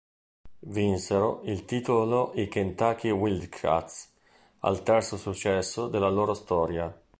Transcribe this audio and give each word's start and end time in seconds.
Vinsero 0.63 1.41
il 1.43 1.63
titolo 1.63 2.31
i 2.33 2.47
Kentucky 2.47 3.11
Wildcats, 3.11 4.11
al 4.61 4.81
terzo 4.81 5.15
successo 5.15 5.87
della 5.89 6.09
loro 6.09 6.33
storia. 6.33 6.91